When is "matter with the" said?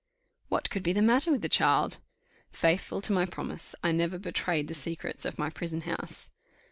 1.03-1.47